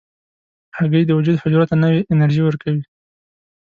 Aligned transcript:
هګۍ 0.77 1.03
د 1.05 1.11
وجود 1.17 1.35
حجرو 1.41 1.69
ته 1.69 1.75
نوې 1.83 1.99
انرژي 2.13 2.41
ورکوي. 2.43 2.83